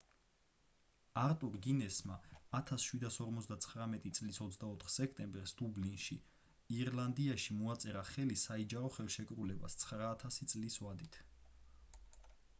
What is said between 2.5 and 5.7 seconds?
1759 წლის 24 სექტემბერს